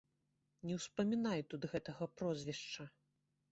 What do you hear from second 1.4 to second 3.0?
тут гэтага прозвішча.